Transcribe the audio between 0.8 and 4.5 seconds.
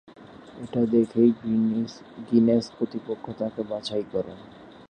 দেখেই গিনেস কর্তৃপক্ষ তাকে বাছাই করেন।